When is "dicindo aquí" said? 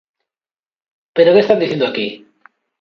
1.63-2.07